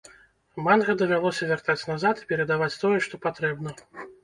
[0.67, 3.79] Манга давялося вяртаць назад і перадаваць тое, што патрэбна.